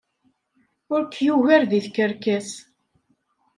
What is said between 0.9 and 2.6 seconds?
Ur k-yugar deg tkerkas.